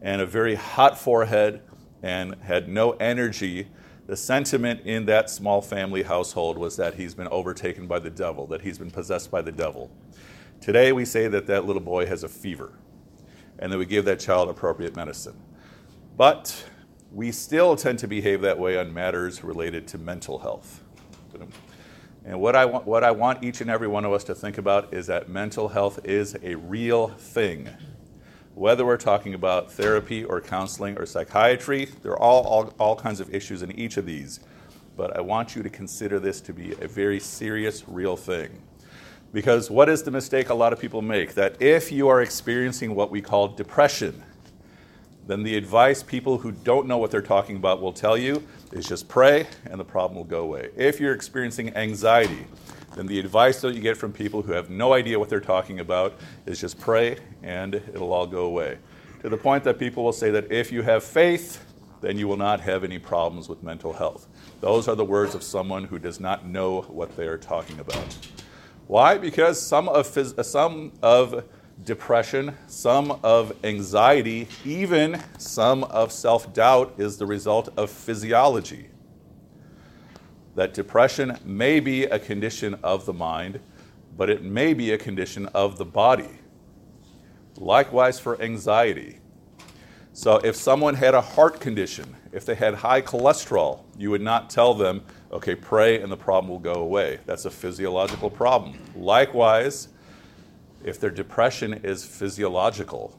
and 0.00 0.22
a 0.22 0.26
very 0.26 0.54
hot 0.54 0.96
forehead 0.96 1.60
and 2.00 2.36
had 2.42 2.68
no 2.68 2.92
energy, 2.92 3.66
the 4.12 4.16
sentiment 4.18 4.78
in 4.84 5.06
that 5.06 5.30
small 5.30 5.62
family 5.62 6.02
household 6.02 6.58
was 6.58 6.76
that 6.76 6.92
he's 6.92 7.14
been 7.14 7.28
overtaken 7.28 7.86
by 7.86 7.98
the 7.98 8.10
devil, 8.10 8.46
that 8.46 8.60
he's 8.60 8.76
been 8.76 8.90
possessed 8.90 9.30
by 9.30 9.40
the 9.40 9.50
devil. 9.50 9.90
Today, 10.60 10.92
we 10.92 11.06
say 11.06 11.28
that 11.28 11.46
that 11.46 11.64
little 11.64 11.80
boy 11.80 12.04
has 12.04 12.22
a 12.22 12.28
fever 12.28 12.74
and 13.58 13.72
that 13.72 13.78
we 13.78 13.86
give 13.86 14.04
that 14.04 14.20
child 14.20 14.50
appropriate 14.50 14.94
medicine. 14.94 15.40
But 16.18 16.62
we 17.10 17.32
still 17.32 17.74
tend 17.74 18.00
to 18.00 18.06
behave 18.06 18.42
that 18.42 18.58
way 18.58 18.76
on 18.76 18.92
matters 18.92 19.42
related 19.42 19.88
to 19.88 19.96
mental 19.96 20.38
health. 20.38 20.82
And 22.26 22.38
what 22.38 22.54
I, 22.54 22.66
want, 22.66 22.86
what 22.86 23.04
I 23.04 23.12
want 23.12 23.42
each 23.42 23.62
and 23.62 23.70
every 23.70 23.88
one 23.88 24.04
of 24.04 24.12
us 24.12 24.24
to 24.24 24.34
think 24.34 24.58
about 24.58 24.92
is 24.92 25.06
that 25.06 25.30
mental 25.30 25.68
health 25.68 26.00
is 26.04 26.36
a 26.42 26.56
real 26.56 27.08
thing. 27.08 27.66
Whether 28.54 28.84
we're 28.84 28.98
talking 28.98 29.32
about 29.32 29.72
therapy 29.72 30.24
or 30.24 30.40
counseling 30.40 30.98
or 30.98 31.06
psychiatry, 31.06 31.86
there 32.02 32.12
are 32.12 32.18
all, 32.18 32.42
all, 32.44 32.74
all 32.78 32.96
kinds 32.96 33.18
of 33.18 33.34
issues 33.34 33.62
in 33.62 33.72
each 33.72 33.96
of 33.96 34.04
these. 34.04 34.40
But 34.94 35.16
I 35.16 35.22
want 35.22 35.56
you 35.56 35.62
to 35.62 35.70
consider 35.70 36.20
this 36.20 36.42
to 36.42 36.52
be 36.52 36.72
a 36.72 36.86
very 36.86 37.18
serious, 37.18 37.88
real 37.88 38.14
thing. 38.14 38.50
Because 39.32 39.70
what 39.70 39.88
is 39.88 40.02
the 40.02 40.10
mistake 40.10 40.50
a 40.50 40.54
lot 40.54 40.74
of 40.74 40.78
people 40.78 41.00
make? 41.00 41.32
That 41.32 41.62
if 41.62 41.90
you 41.90 42.08
are 42.08 42.20
experiencing 42.20 42.94
what 42.94 43.10
we 43.10 43.22
call 43.22 43.48
depression, 43.48 44.22
then 45.26 45.42
the 45.44 45.56
advice 45.56 46.02
people 46.02 46.36
who 46.36 46.52
don't 46.52 46.86
know 46.86 46.98
what 46.98 47.10
they're 47.10 47.22
talking 47.22 47.56
about 47.56 47.80
will 47.80 47.92
tell 47.92 48.18
you 48.18 48.46
is 48.72 48.86
just 48.86 49.08
pray 49.08 49.46
and 49.64 49.80
the 49.80 49.84
problem 49.84 50.16
will 50.16 50.24
go 50.24 50.42
away. 50.42 50.68
If 50.76 51.00
you're 51.00 51.14
experiencing 51.14 51.74
anxiety, 51.74 52.44
then 52.94 53.06
the 53.06 53.18
advice 53.18 53.60
that 53.62 53.74
you 53.74 53.80
get 53.80 53.96
from 53.96 54.12
people 54.12 54.42
who 54.42 54.52
have 54.52 54.70
no 54.70 54.92
idea 54.92 55.18
what 55.18 55.28
they're 55.28 55.40
talking 55.40 55.80
about 55.80 56.18
is 56.46 56.60
just 56.60 56.78
pray 56.78 57.16
and 57.42 57.74
it'll 57.74 58.12
all 58.12 58.26
go 58.26 58.44
away. 58.44 58.78
To 59.22 59.28
the 59.28 59.36
point 59.36 59.64
that 59.64 59.78
people 59.78 60.04
will 60.04 60.12
say 60.12 60.30
that 60.30 60.50
if 60.50 60.72
you 60.72 60.82
have 60.82 61.04
faith, 61.04 61.64
then 62.00 62.18
you 62.18 62.26
will 62.28 62.36
not 62.36 62.60
have 62.60 62.84
any 62.84 62.98
problems 62.98 63.48
with 63.48 63.62
mental 63.62 63.92
health. 63.92 64.26
Those 64.60 64.88
are 64.88 64.96
the 64.96 65.04
words 65.04 65.34
of 65.34 65.42
someone 65.42 65.84
who 65.84 65.98
does 65.98 66.20
not 66.20 66.46
know 66.46 66.82
what 66.82 67.16
they 67.16 67.26
are 67.28 67.38
talking 67.38 67.78
about. 67.78 68.16
Why? 68.88 69.16
Because 69.16 69.60
some 69.60 69.88
of, 69.88 70.06
phys- 70.08 70.44
some 70.44 70.92
of 71.02 71.44
depression, 71.84 72.56
some 72.66 73.18
of 73.22 73.52
anxiety, 73.64 74.48
even 74.64 75.22
some 75.38 75.84
of 75.84 76.12
self 76.12 76.52
doubt 76.52 76.94
is 76.98 77.16
the 77.16 77.26
result 77.26 77.68
of 77.76 77.90
physiology. 77.90 78.88
That 80.54 80.74
depression 80.74 81.38
may 81.44 81.80
be 81.80 82.04
a 82.04 82.18
condition 82.18 82.74
of 82.82 83.06
the 83.06 83.12
mind, 83.12 83.60
but 84.16 84.28
it 84.28 84.42
may 84.42 84.74
be 84.74 84.92
a 84.92 84.98
condition 84.98 85.46
of 85.48 85.78
the 85.78 85.84
body. 85.84 86.38
Likewise 87.56 88.18
for 88.20 88.40
anxiety. 88.40 89.18
So 90.12 90.36
if 90.38 90.56
someone 90.56 90.94
had 90.94 91.14
a 91.14 91.22
heart 91.22 91.58
condition, 91.58 92.14
if 92.32 92.44
they 92.44 92.54
had 92.54 92.74
high 92.74 93.00
cholesterol, 93.00 93.80
you 93.96 94.10
would 94.10 94.20
not 94.20 94.50
tell 94.50 94.74
them, 94.74 95.02
okay, 95.32 95.54
pray 95.54 96.02
and 96.02 96.12
the 96.12 96.16
problem 96.16 96.50
will 96.50 96.58
go 96.58 96.74
away. 96.74 97.20
That's 97.24 97.46
a 97.46 97.50
physiological 97.50 98.28
problem. 98.28 98.78
Likewise, 98.94 99.88
if 100.84 101.00
their 101.00 101.10
depression 101.10 101.80
is 101.82 102.04
physiological, 102.04 103.18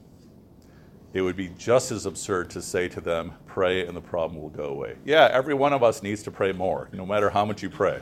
it 1.14 1.22
would 1.22 1.36
be 1.36 1.50
just 1.58 1.92
as 1.92 2.06
absurd 2.06 2.50
to 2.50 2.62
say 2.62 2.88
to 2.90 3.00
them, 3.00 3.34
pray 3.46 3.86
and 3.86 3.96
the 3.96 4.02
problem 4.02 4.42
will 4.42 4.50
go 4.50 4.66
away. 4.66 4.96
Yeah, 5.06 5.30
every 5.32 5.54
one 5.54 5.72
of 5.72 5.84
us 5.84 6.02
needs 6.02 6.24
to 6.24 6.32
pray 6.32 6.52
more, 6.52 6.90
no 6.92 7.06
matter 7.06 7.30
how 7.30 7.46
much 7.46 7.62
you 7.62 7.70
pray. 7.70 8.02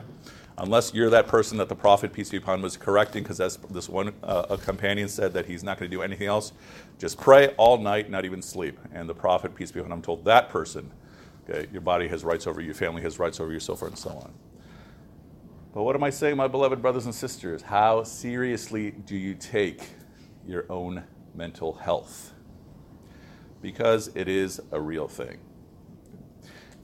Unless 0.58 0.94
you're 0.94 1.10
that 1.10 1.26
person 1.26 1.58
that 1.58 1.68
the 1.68 1.74
prophet, 1.74 2.12
peace 2.12 2.30
be 2.30 2.36
upon 2.36 2.56
him, 2.56 2.62
was 2.62 2.76
correcting, 2.76 3.22
because 3.22 3.38
this 3.70 3.88
one 3.88 4.12
uh, 4.22 4.56
companion 4.56 5.08
said 5.08 5.32
that 5.32 5.46
he's 5.46 5.62
not 5.62 5.78
going 5.78 5.90
to 5.90 5.96
do 5.96 6.02
anything 6.02 6.26
else, 6.26 6.52
just 6.98 7.18
pray 7.18 7.48
all 7.56 7.78
night, 7.78 8.10
not 8.10 8.24
even 8.24 8.40
sleep. 8.40 8.78
And 8.92 9.08
the 9.08 9.14
prophet, 9.14 9.54
peace 9.54 9.72
be 9.72 9.80
upon 9.80 9.92
him, 9.92 10.02
told 10.02 10.24
that 10.24 10.48
person, 10.48 10.90
okay, 11.48 11.68
your 11.72 11.80
body 11.80 12.06
has 12.08 12.22
rights 12.22 12.46
over 12.46 12.60
you, 12.60 12.66
your 12.66 12.74
family 12.74 13.02
has 13.02 13.18
rights 13.18 13.40
over 13.40 13.52
you, 13.52 13.60
so 13.60 13.74
forth 13.74 13.92
and 13.92 13.98
so 13.98 14.10
on. 14.10 14.32
But 15.74 15.84
what 15.84 15.96
am 15.96 16.04
I 16.04 16.10
saying, 16.10 16.36
my 16.36 16.48
beloved 16.48 16.80
brothers 16.82 17.06
and 17.06 17.14
sisters? 17.14 17.62
How 17.62 18.02
seriously 18.04 18.90
do 18.90 19.16
you 19.16 19.34
take 19.34 19.82
your 20.46 20.66
own 20.70 21.02
mental 21.34 21.72
health? 21.72 22.34
Because 23.62 24.10
it 24.14 24.28
is 24.28 24.60
a 24.70 24.80
real 24.80 25.08
thing. 25.08 25.38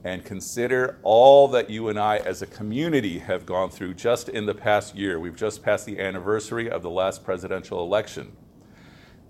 And 0.03 0.23
consider 0.23 0.97
all 1.03 1.49
that 1.49 1.69
you 1.69 1.89
and 1.89 1.99
I 1.99 2.17
as 2.17 2.41
a 2.41 2.47
community 2.47 3.19
have 3.19 3.45
gone 3.45 3.69
through 3.69 3.95
just 3.95 4.29
in 4.29 4.45
the 4.45 4.55
past 4.55 4.95
year. 4.95 5.19
We've 5.19 5.35
just 5.35 5.61
passed 5.61 5.85
the 5.85 5.99
anniversary 5.99 6.69
of 6.69 6.81
the 6.81 6.89
last 6.89 7.23
presidential 7.25 7.81
election. 7.81 8.31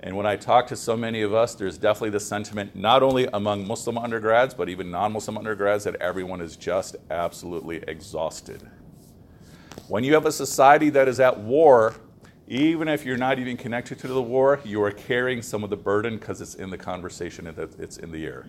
And 0.02 0.16
when 0.16 0.26
I 0.26 0.36
talk 0.38 0.68
to 0.68 0.76
so 0.76 0.96
many 0.96 1.24
of 1.24 1.34
us, 1.34 1.56
there's 1.56 1.78
definitely 1.78 2.12
the 2.12 2.22
sentiment, 2.22 2.76
not 2.76 3.04
only 3.04 3.28
among 3.34 3.68
Muslim 3.68 3.98
undergrads, 3.98 4.54
but 4.54 4.70
even 4.70 4.90
non 4.92 5.12
Muslim 5.12 5.38
undergrads, 5.38 5.84
that 5.84 5.96
everyone 5.96 6.40
is 6.40 6.56
just 6.56 6.96
absolutely 7.10 7.84
exhausted. 7.88 8.62
When 9.88 10.04
you 10.04 10.14
have 10.14 10.26
a 10.26 10.32
society 10.32 10.90
that 10.92 11.08
is 11.08 11.20
at 11.20 11.38
war, 11.40 11.96
even 12.50 12.88
if 12.88 13.06
you're 13.06 13.16
not 13.16 13.38
even 13.38 13.56
connected 13.56 14.00
to 14.00 14.08
the 14.08 14.22
war, 14.22 14.60
you 14.66 14.82
are 14.82 14.92
carrying 14.92 15.40
some 15.42 15.64
of 15.64 15.70
the 15.70 15.78
burden 15.78 16.18
because 16.18 16.42
it's 16.42 16.56
in 16.56 16.72
the 16.72 16.78
conversation 16.78 17.46
and 17.46 17.58
it's 17.78 17.98
in 17.98 18.12
the 18.12 18.26
air. 18.26 18.48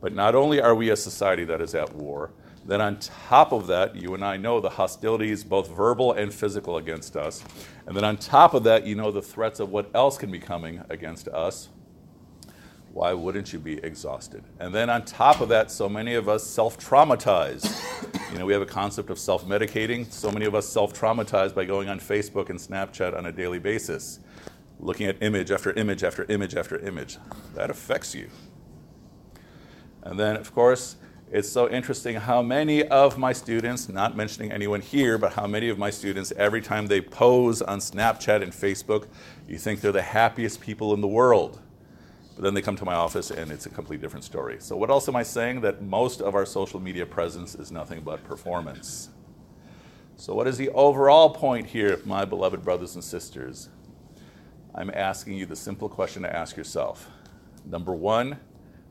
But 0.00 0.14
not 0.14 0.34
only 0.34 0.62
are 0.62 0.74
we 0.74 0.88
a 0.90 0.96
society 0.96 1.44
that 1.44 1.60
is 1.60 1.74
at 1.74 1.94
war, 1.94 2.30
then 2.66 2.80
on 2.80 2.98
top 2.98 3.52
of 3.52 3.66
that, 3.66 3.94
you 3.94 4.14
and 4.14 4.24
I 4.24 4.38
know 4.38 4.60
the 4.60 4.70
hostilities, 4.70 5.44
both 5.44 5.68
verbal 5.68 6.12
and 6.12 6.32
physical, 6.32 6.78
against 6.78 7.16
us. 7.16 7.44
And 7.86 7.94
then 7.94 8.04
on 8.04 8.16
top 8.16 8.54
of 8.54 8.64
that, 8.64 8.86
you 8.86 8.94
know 8.94 9.10
the 9.10 9.20
threats 9.20 9.60
of 9.60 9.68
what 9.68 9.90
else 9.94 10.16
can 10.16 10.30
be 10.30 10.38
coming 10.38 10.82
against 10.88 11.28
us 11.28 11.68
why 12.94 13.12
wouldn't 13.12 13.52
you 13.52 13.58
be 13.58 13.78
exhausted? 13.82 14.44
And 14.60 14.72
then 14.72 14.88
on 14.88 15.04
top 15.04 15.40
of 15.40 15.48
that, 15.48 15.72
so 15.72 15.88
many 15.88 16.14
of 16.14 16.28
us 16.28 16.46
self 16.46 16.78
traumatize. 16.78 17.64
you 18.32 18.38
know, 18.38 18.46
we 18.46 18.52
have 18.52 18.62
a 18.62 18.66
concept 18.66 19.10
of 19.10 19.18
self 19.18 19.44
medicating. 19.44 20.10
So 20.12 20.30
many 20.30 20.46
of 20.46 20.54
us 20.54 20.68
self 20.68 20.94
traumatize 20.94 21.52
by 21.52 21.64
going 21.64 21.88
on 21.88 21.98
Facebook 21.98 22.50
and 22.50 22.58
Snapchat 22.58 23.18
on 23.18 23.26
a 23.26 23.32
daily 23.32 23.58
basis, 23.58 24.20
looking 24.78 25.08
at 25.08 25.20
image 25.20 25.50
after 25.50 25.72
image 25.72 26.04
after 26.04 26.24
image 26.30 26.54
after 26.54 26.78
image. 26.78 27.18
That 27.56 27.68
affects 27.68 28.14
you. 28.14 28.30
And 30.04 30.18
then, 30.18 30.36
of 30.36 30.54
course, 30.54 30.94
it's 31.32 31.48
so 31.48 31.68
interesting 31.68 32.14
how 32.14 32.42
many 32.42 32.86
of 32.86 33.18
my 33.18 33.32
students, 33.32 33.88
not 33.88 34.16
mentioning 34.16 34.52
anyone 34.52 34.80
here, 34.80 35.18
but 35.18 35.32
how 35.32 35.48
many 35.48 35.68
of 35.68 35.78
my 35.78 35.90
students, 35.90 36.32
every 36.36 36.60
time 36.60 36.86
they 36.86 37.00
pose 37.00 37.60
on 37.60 37.80
Snapchat 37.80 38.40
and 38.40 38.52
Facebook, 38.52 39.08
you 39.48 39.58
think 39.58 39.80
they're 39.80 39.90
the 39.90 40.00
happiest 40.00 40.60
people 40.60 40.94
in 40.94 41.00
the 41.00 41.08
world. 41.08 41.60
But 42.34 42.42
then 42.42 42.54
they 42.54 42.62
come 42.62 42.76
to 42.76 42.84
my 42.84 42.94
office 42.94 43.30
and 43.30 43.52
it's 43.52 43.66
a 43.66 43.70
completely 43.70 44.02
different 44.02 44.24
story. 44.24 44.56
So, 44.58 44.76
what 44.76 44.90
else 44.90 45.08
am 45.08 45.16
I 45.16 45.22
saying? 45.22 45.60
That 45.60 45.82
most 45.82 46.20
of 46.20 46.34
our 46.34 46.44
social 46.44 46.80
media 46.80 47.06
presence 47.06 47.54
is 47.54 47.70
nothing 47.70 48.00
but 48.00 48.24
performance. 48.24 49.10
So, 50.16 50.34
what 50.34 50.46
is 50.46 50.56
the 50.56 50.70
overall 50.70 51.30
point 51.30 51.66
here, 51.66 52.00
my 52.04 52.24
beloved 52.24 52.64
brothers 52.64 52.94
and 52.94 53.04
sisters? 53.04 53.68
I'm 54.74 54.90
asking 54.92 55.34
you 55.34 55.46
the 55.46 55.56
simple 55.56 55.88
question 55.88 56.22
to 56.22 56.34
ask 56.34 56.56
yourself. 56.56 57.08
Number 57.64 57.92
one, 57.92 58.38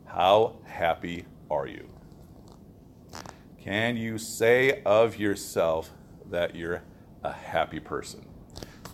how 0.05 0.55
happy 0.65 1.25
are 1.51 1.67
you? 1.67 1.89
Can 3.59 3.97
you 3.97 4.17
say 4.17 4.81
of 4.85 5.17
yourself 5.17 5.91
that 6.29 6.55
you're 6.55 6.81
a 7.23 7.31
happy 7.31 7.79
person? 7.79 8.25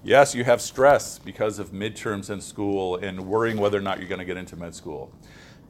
Yes, 0.03 0.34
you 0.34 0.46
have 0.46 0.62
stress 0.62 1.20
because 1.20 1.60
of 1.60 1.72
midterms 1.72 2.29
in 2.29 2.39
school 2.39 2.96
and 2.96 3.20
worrying 3.27 3.58
whether 3.58 3.77
or 3.77 3.82
not 3.82 4.00
you're 4.00 4.08
going 4.08 4.20
to 4.20 4.25
get 4.25 4.38
into 4.38 4.56
med 4.56 4.74
school. 4.74 5.12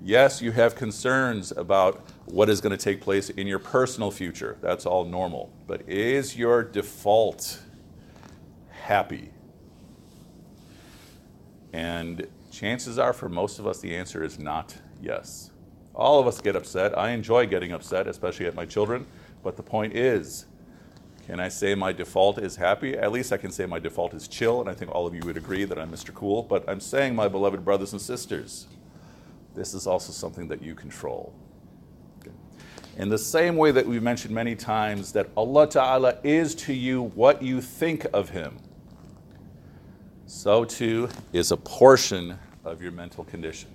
Yes, 0.01 0.41
you 0.41 0.51
have 0.51 0.75
concerns 0.75 1.51
about 1.51 2.05
what 2.25 2.47
is 2.47 2.61
going 2.61 2.71
to 2.71 2.77
take 2.77 3.01
place 3.01 3.31
in 3.31 3.47
your 3.47 3.59
personal 3.59 4.11
future. 4.11 4.57
That's 4.61 4.85
all 4.85 5.03
normal. 5.03 5.51
But 5.67 5.89
is 5.89 6.37
your 6.37 6.63
default 6.63 7.59
happy? 8.69 9.31
And 11.73 12.27
chances 12.51 12.99
are, 12.99 13.13
for 13.13 13.29
most 13.29 13.59
of 13.59 13.65
us, 13.67 13.79
the 13.79 13.95
answer 13.95 14.23
is 14.23 14.39
not 14.39 14.75
yes. 15.01 15.51
All 15.95 16.19
of 16.19 16.27
us 16.27 16.39
get 16.39 16.55
upset. 16.55 16.97
I 16.97 17.11
enjoy 17.11 17.47
getting 17.47 17.71
upset, 17.71 18.07
especially 18.07 18.45
at 18.45 18.55
my 18.55 18.65
children. 18.65 19.05
But 19.43 19.57
the 19.57 19.63
point 19.63 19.95
is, 19.95 20.45
can 21.29 21.39
I 21.39 21.49
say 21.49 21.75
my 21.75 21.91
default 21.93 22.39
is 22.39 22.55
happy? 22.55 22.97
At 22.97 23.11
least 23.11 23.31
I 23.31 23.37
can 23.37 23.51
say 23.51 23.67
my 23.67 23.77
default 23.77 24.15
is 24.15 24.27
chill, 24.27 24.61
and 24.61 24.67
I 24.67 24.73
think 24.73 24.89
all 24.89 25.05
of 25.05 25.13
you 25.13 25.21
would 25.25 25.37
agree 25.37 25.63
that 25.63 25.77
I'm 25.77 25.91
Mr. 25.91 26.11
Cool. 26.11 26.41
But 26.41 26.67
I'm 26.67 26.79
saying, 26.79 27.13
my 27.13 27.27
beloved 27.27 27.63
brothers 27.63 27.91
and 27.91 28.01
sisters, 28.01 28.65
this 29.53 29.75
is 29.75 29.85
also 29.85 30.11
something 30.11 30.47
that 30.47 30.63
you 30.63 30.73
control. 30.73 31.35
In 32.97 33.09
the 33.09 33.17
same 33.19 33.57
way 33.57 33.69
that 33.69 33.85
we've 33.85 34.01
mentioned 34.01 34.33
many 34.33 34.55
times 34.55 35.11
that 35.11 35.29
Allah 35.37 35.69
Ta'ala 35.69 36.17
is 36.23 36.55
to 36.55 36.73
you 36.73 37.03
what 37.13 37.43
you 37.43 37.61
think 37.61 38.07
of 38.11 38.29
Him, 38.29 38.57
so 40.25 40.65
too 40.65 41.09
is 41.31 41.51
a 41.51 41.57
portion 41.57 42.39
of 42.65 42.81
your 42.81 42.91
mental 42.91 43.23
condition. 43.23 43.69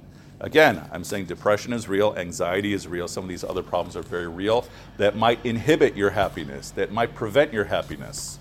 Again, 0.45 0.87
I'm 0.93 1.05
saying 1.05 1.25
depression 1.25 1.73
is 1.73 1.89
real, 1.89 2.15
anxiety 2.19 2.75
is 2.75 2.87
real, 2.87 3.09
some 3.09 3.25
of 3.25 3.31
these 3.31 3.45
other 3.45 3.63
problems 3.63 3.97
are 3.97 4.03
very 4.03 4.29
real 4.29 4.67
that 4.99 5.17
might 5.17 5.43
inhibit 5.43 5.97
your 5.97 6.11
happiness, 6.11 6.71
that 6.73 6.93
might 6.93 7.15
prevent 7.15 7.51
your 7.51 7.65
happiness. 7.65 8.39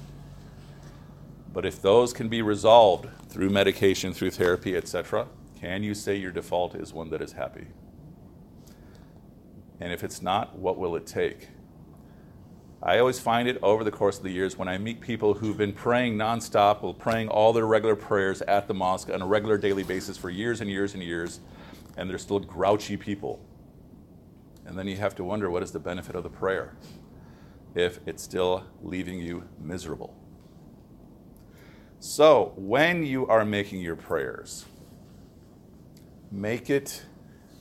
But 1.53 1.65
if 1.65 1.81
those 1.81 2.11
can 2.11 2.27
be 2.27 2.41
resolved 2.41 3.07
through 3.29 3.51
medication, 3.51 4.13
through 4.13 4.31
therapy, 4.31 4.75
etc., 4.75 5.27
can 5.61 5.81
you 5.81 5.93
say 5.93 6.17
your 6.17 6.33
default 6.33 6.75
is 6.75 6.91
one 6.91 7.09
that 7.11 7.21
is 7.21 7.31
happy? 7.31 7.67
And 9.79 9.93
if 9.93 10.03
it's 10.03 10.21
not, 10.21 10.57
what 10.57 10.77
will 10.77 10.97
it 10.97 11.07
take? 11.07 11.47
I 12.81 12.99
always 12.99 13.21
find 13.21 13.47
it 13.47 13.57
over 13.63 13.85
the 13.85 13.91
course 13.91 14.17
of 14.17 14.23
the 14.23 14.29
years 14.29 14.57
when 14.57 14.67
I 14.67 14.77
meet 14.77 14.99
people 14.99 15.35
who've 15.35 15.55
been 15.55 15.71
praying 15.71 16.17
nonstop, 16.17 16.99
praying 16.99 17.29
all 17.29 17.53
their 17.53 17.65
regular 17.65 17.95
prayers 17.95 18.41
at 18.41 18.67
the 18.67 18.73
mosque 18.73 19.09
on 19.09 19.21
a 19.21 19.25
regular 19.25 19.57
daily 19.57 19.83
basis 19.83 20.17
for 20.17 20.29
years 20.29 20.59
and 20.59 20.69
years 20.69 20.95
and 20.95 21.01
years, 21.01 21.39
and 21.97 22.09
they're 22.09 22.17
still 22.17 22.39
grouchy 22.39 22.97
people. 22.97 23.39
And 24.65 24.77
then 24.77 24.87
you 24.87 24.97
have 24.97 25.15
to 25.15 25.23
wonder 25.23 25.49
what 25.49 25.63
is 25.63 25.71
the 25.71 25.79
benefit 25.79 26.15
of 26.15 26.23
the 26.23 26.29
prayer 26.29 26.75
if 27.75 27.99
it's 28.05 28.23
still 28.23 28.63
leaving 28.81 29.19
you 29.19 29.43
miserable. 29.59 30.15
So, 31.99 32.53
when 32.57 33.05
you 33.05 33.25
are 33.27 33.45
making 33.45 33.81
your 33.81 33.95
prayers, 33.95 34.65
make 36.31 36.69
it 36.69 37.03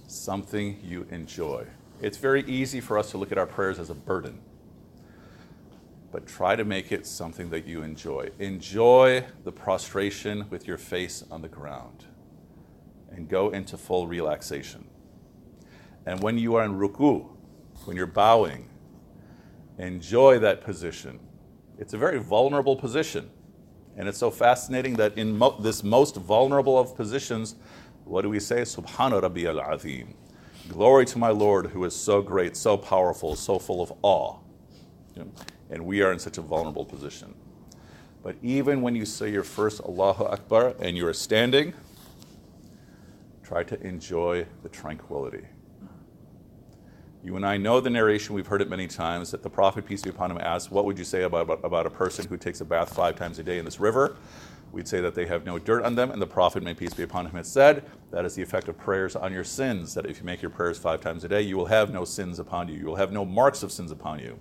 something 0.08 0.80
you 0.82 1.06
enjoy. 1.10 1.66
It's 2.00 2.18
very 2.18 2.42
easy 2.44 2.80
for 2.80 2.98
us 2.98 3.10
to 3.12 3.18
look 3.18 3.30
at 3.30 3.38
our 3.38 3.46
prayers 3.46 3.78
as 3.78 3.88
a 3.90 3.94
burden 3.94 4.40
but 6.12 6.26
try 6.26 6.54
to 6.54 6.64
make 6.64 6.92
it 6.92 7.06
something 7.06 7.48
that 7.48 7.66
you 7.66 7.82
enjoy. 7.82 8.28
Enjoy 8.38 9.24
the 9.44 9.50
prostration 9.50 10.44
with 10.50 10.68
your 10.68 10.76
face 10.76 11.24
on 11.30 11.40
the 11.40 11.48
ground 11.48 12.04
and 13.14 13.28
go 13.28 13.50
into 13.50 13.76
full 13.76 14.06
relaxation. 14.06 14.84
And 16.06 16.20
when 16.22 16.38
you 16.38 16.56
are 16.56 16.64
in 16.64 16.74
ruku, 16.74 17.28
when 17.84 17.96
you're 17.96 18.06
bowing, 18.06 18.68
enjoy 19.78 20.38
that 20.40 20.62
position. 20.62 21.20
It's 21.78 21.94
a 21.94 21.98
very 21.98 22.18
vulnerable 22.18 22.76
position. 22.76 23.30
And 23.96 24.08
it's 24.08 24.18
so 24.18 24.30
fascinating 24.30 24.94
that 24.94 25.16
in 25.18 25.36
mo- 25.36 25.58
this 25.60 25.82
most 25.82 26.16
vulnerable 26.16 26.78
of 26.78 26.96
positions, 26.96 27.56
what 28.04 28.22
do 28.22 28.28
we 28.30 28.40
say? 28.40 28.62
Subhana 28.62 29.20
Rabbi 29.20 29.44
al 29.44 29.60
Azim. 29.60 30.14
Glory 30.68 31.04
to 31.06 31.18
my 31.18 31.28
Lord 31.28 31.66
who 31.66 31.84
is 31.84 31.94
so 31.94 32.22
great, 32.22 32.56
so 32.56 32.76
powerful, 32.76 33.34
so 33.34 33.58
full 33.58 33.82
of 33.82 33.92
awe. 34.02 34.38
And 35.70 35.84
we 35.84 36.02
are 36.02 36.12
in 36.12 36.18
such 36.18 36.38
a 36.38 36.42
vulnerable 36.42 36.84
position. 36.84 37.34
But 38.22 38.36
even 38.42 38.82
when 38.82 38.94
you 38.94 39.04
say 39.04 39.30
your 39.30 39.42
first 39.42 39.80
Allahu 39.80 40.24
Akbar 40.24 40.74
and 40.78 40.96
you 40.96 41.06
are 41.06 41.12
standing, 41.14 41.74
try 43.42 43.62
to 43.64 43.80
enjoy 43.82 44.46
the 44.62 44.68
tranquility. 44.68 45.44
You 47.24 47.36
and 47.36 47.46
I 47.46 47.56
know 47.56 47.80
the 47.80 47.90
narration, 47.90 48.34
we've 48.34 48.48
heard 48.48 48.62
it 48.62 48.68
many 48.68 48.88
times, 48.88 49.30
that 49.30 49.44
the 49.44 49.50
Prophet, 49.50 49.86
peace 49.86 50.02
be 50.02 50.10
upon 50.10 50.32
him, 50.32 50.38
asked, 50.38 50.72
What 50.72 50.84
would 50.86 50.98
you 50.98 51.04
say 51.04 51.22
about, 51.22 51.42
about, 51.42 51.64
about, 51.64 51.86
a 51.86 51.90
person 51.90 52.26
who 52.26 52.36
takes 52.36 52.60
a 52.60 52.64
bath 52.64 52.92
five 52.92 53.14
times 53.14 53.38
a 53.38 53.44
day 53.44 53.58
in 53.58 53.64
this 53.64 53.78
river? 53.78 54.16
We'd 54.72 54.88
say 54.88 55.00
that 55.00 55.14
they 55.14 55.26
have 55.26 55.44
no 55.44 55.58
dirt 55.58 55.84
on 55.84 55.94
them, 55.94 56.10
and 56.10 56.20
the 56.20 56.26
Prophet, 56.26 56.64
may 56.64 56.74
peace 56.74 56.94
be 56.94 57.04
upon 57.04 57.26
him, 57.26 57.32
has 57.32 57.46
said, 57.46 57.84
That 58.10 58.24
is 58.24 58.34
the 58.34 58.42
effect 58.42 58.66
of 58.66 58.76
prayers 58.76 59.14
on 59.14 59.32
your 59.32 59.44
sins, 59.44 59.94
that 59.94 60.06
if 60.06 60.18
you 60.18 60.24
make 60.24 60.42
your 60.42 60.50
prayers 60.50 60.78
five 60.78 61.00
times 61.00 61.22
a 61.22 61.28
day, 61.28 61.42
you 61.42 61.56
will 61.56 61.66
have 61.66 61.92
no 61.92 62.04
sins 62.04 62.40
upon 62.40 62.68
you. 62.68 62.74
You 62.74 62.86
will 62.86 62.96
have 62.96 63.12
no 63.12 63.24
marks 63.24 63.62
of 63.62 63.70
sins 63.70 63.92
upon 63.92 64.18
you. 64.18 64.36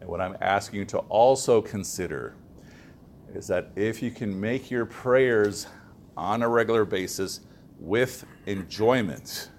And 0.00 0.08
what 0.08 0.22
I'm 0.22 0.36
asking 0.40 0.78
you 0.78 0.84
to 0.86 0.98
also 0.98 1.60
consider 1.60 2.36
is 3.34 3.46
that 3.48 3.70
if 3.76 4.02
you 4.02 4.10
can 4.10 4.38
make 4.40 4.70
your 4.70 4.86
prayers 4.86 5.66
on 6.16 6.42
a 6.42 6.48
regular 6.48 6.86
basis 6.86 7.40
with 7.78 8.24
enjoyment, 8.46 9.50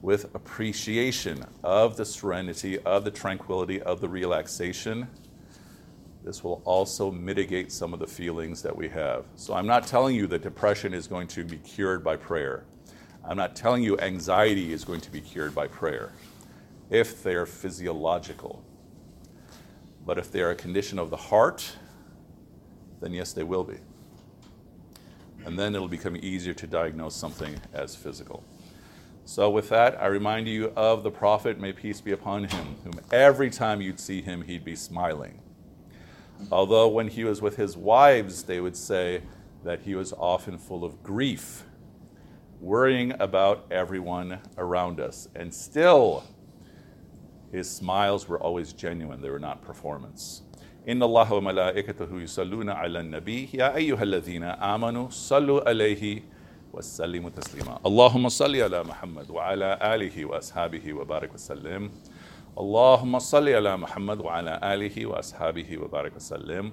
with 0.00 0.34
appreciation 0.34 1.44
of 1.62 1.96
the 1.96 2.04
serenity, 2.04 2.78
of 2.80 3.04
the 3.04 3.10
tranquility, 3.10 3.80
of 3.82 4.00
the 4.00 4.08
relaxation, 4.08 5.08
this 6.24 6.44
will 6.44 6.62
also 6.64 7.10
mitigate 7.10 7.72
some 7.72 7.92
of 7.92 7.98
the 7.98 8.06
feelings 8.06 8.62
that 8.62 8.74
we 8.74 8.88
have. 8.88 9.24
So 9.34 9.54
I'm 9.54 9.66
not 9.66 9.86
telling 9.86 10.14
you 10.14 10.26
that 10.28 10.42
depression 10.42 10.94
is 10.94 11.08
going 11.08 11.26
to 11.28 11.44
be 11.44 11.58
cured 11.58 12.04
by 12.04 12.16
prayer. 12.16 12.64
I'm 13.24 13.36
not 13.36 13.56
telling 13.56 13.82
you 13.82 13.98
anxiety 13.98 14.72
is 14.72 14.84
going 14.84 15.00
to 15.00 15.10
be 15.10 15.20
cured 15.20 15.54
by 15.54 15.66
prayer 15.66 16.12
if 16.90 17.22
they're 17.22 17.46
physiological. 17.46 18.62
But 20.04 20.18
if 20.18 20.30
they 20.30 20.42
are 20.42 20.50
a 20.50 20.54
condition 20.54 20.98
of 20.98 21.10
the 21.10 21.16
heart, 21.16 21.76
then 23.00 23.12
yes, 23.12 23.32
they 23.32 23.44
will 23.44 23.64
be. 23.64 23.78
And 25.44 25.58
then 25.58 25.74
it'll 25.74 25.88
become 25.88 26.16
easier 26.22 26.54
to 26.54 26.66
diagnose 26.66 27.14
something 27.16 27.60
as 27.72 27.96
physical. 27.96 28.44
So, 29.24 29.50
with 29.50 29.68
that, 29.68 30.00
I 30.02 30.06
remind 30.06 30.48
you 30.48 30.72
of 30.74 31.04
the 31.04 31.10
Prophet, 31.10 31.60
may 31.60 31.72
peace 31.72 32.00
be 32.00 32.10
upon 32.12 32.44
him, 32.44 32.76
whom 32.82 33.00
every 33.12 33.50
time 33.50 33.80
you'd 33.80 34.00
see 34.00 34.20
him, 34.20 34.42
he'd 34.42 34.64
be 34.64 34.74
smiling. 34.74 35.40
Although 36.50 36.88
when 36.88 37.08
he 37.08 37.22
was 37.22 37.40
with 37.40 37.56
his 37.56 37.76
wives, 37.76 38.42
they 38.42 38.60
would 38.60 38.76
say 38.76 39.22
that 39.64 39.82
he 39.82 39.94
was 39.94 40.12
often 40.12 40.58
full 40.58 40.84
of 40.84 41.02
grief, 41.02 41.62
worrying 42.60 43.12
about 43.20 43.64
everyone 43.70 44.40
around 44.58 44.98
us. 44.98 45.28
And 45.36 45.54
still, 45.54 46.24
his 47.52 47.70
smiles 47.70 48.28
were 48.28 48.40
always 48.40 48.72
genuine, 48.72 49.20
they 49.20 49.30
were 49.30 49.38
not 49.38 49.62
performance. 49.62 50.42
إن 50.88 51.02
الله 51.02 51.32
وملائكته 51.32 52.20
يصلون 52.20 52.70
على 52.70 53.00
النبي 53.00 53.48
يا 53.54 53.76
أيها 53.76 54.02
الذين 54.02 54.44
آمنوا 54.44 55.10
صلوا 55.10 55.68
عليه 55.68 56.22
وسلموا 56.72 57.30
تسليما. 57.30 57.78
اللهم 57.86 58.28
صل 58.28 58.56
على 58.56 58.84
محمد 58.84 59.30
وعلى 59.30 59.78
آله 59.82 60.24
وأصحابه 60.24 60.92
وبارك 60.92 61.34
وسلم. 61.34 61.90
اللهم 62.58 63.18
صل 63.18 63.48
على 63.48 63.76
محمد 63.76 64.20
وعلى 64.20 64.60
آله 64.62 65.06
وأصحابه 65.06 65.78
وبارك 65.78 66.16
وسلم. 66.16 66.72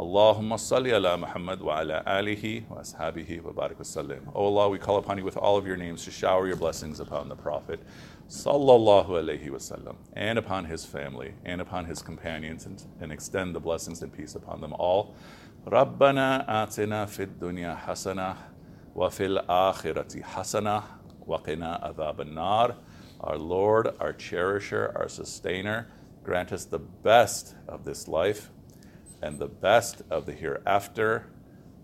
اللهم 0.00 0.56
صل 0.56 0.86
على 0.86 1.16
محمد 1.16 1.60
وعلى 1.60 2.04
آله 2.06 2.62
وأصحابه 2.70 3.40
وبارك 3.44 3.80
وسلم 3.80 4.32
Oh 4.34 4.46
Allah, 4.46 4.68
we 4.70 4.78
call 4.78 4.96
upon 4.96 5.18
you 5.18 5.24
with 5.24 5.36
all 5.36 5.58
of 5.58 5.66
your 5.66 5.76
names 5.76 6.04
to 6.04 6.10
shower 6.10 6.46
your 6.46 6.56
blessings 6.56 7.00
upon 7.00 7.28
the 7.28 7.36
Prophet 7.36 7.80
sallallahu 8.28 9.08
alaihi 9.08 9.50
wasallam, 9.50 9.96
and 10.14 10.38
upon 10.38 10.64
his 10.64 10.86
family, 10.86 11.34
and 11.44 11.60
upon 11.60 11.84
his 11.84 12.00
companions, 12.00 12.64
and, 12.64 12.82
and 13.00 13.12
extend 13.12 13.54
the 13.54 13.60
blessings 13.60 14.02
and 14.02 14.10
peace 14.12 14.34
upon 14.36 14.60
them 14.60 14.72
all. 14.74 15.14
ربنا 15.66 16.62
آتنا 16.62 17.06
في 17.06 17.22
الدنيا 17.22 17.74
حسنة 17.74 18.36
وفي 18.94 19.26
الآخرة 19.26 20.22
حسنة 20.22 20.82
وقنا 21.26 21.74
عذاب 21.82 22.20
النار. 22.20 22.74
Our 23.20 23.36
Lord, 23.36 23.88
our 24.00 24.14
cherisher, 24.14 24.92
our 24.96 25.08
sustainer, 25.08 25.88
grant 26.24 26.52
us 26.52 26.64
the 26.64 26.78
best 26.78 27.54
of 27.68 27.84
this 27.84 28.08
life 28.08 28.50
and 29.21 29.39
the 29.39 29.47
best 29.47 30.01
of 30.09 30.25
the 30.25 30.33
hereafter 30.33 31.27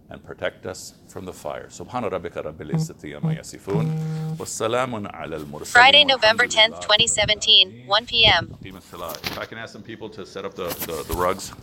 and 0.10 0.24
protect 0.24 0.66
us 0.66 0.96
from 1.08 1.26
the 1.26 1.32
fire. 1.34 1.68
Subhana 1.68 2.12
rabbika 2.12 2.44
rabbil 2.44 2.72
izzati 2.72 3.16
amma 3.16 3.34
yasifun. 3.36 3.88
Wassalamun 4.36 5.10
ala 5.14 5.38
al 5.38 5.66
Friday, 5.66 6.04
November 6.04 6.46
10th, 6.46 6.82
2017, 6.82 7.84
1 7.88 8.06
p.m. 8.06 8.58
If 8.62 9.40
I 9.40 9.46
can 9.46 9.58
ask 9.58 9.72
some 9.72 9.84
people 9.84 10.10
to 10.10 10.26
set 10.26 10.44
up 10.44 10.54
the, 10.54 10.68
the, 10.88 11.04
the 11.08 11.14
rugs. 11.14 11.54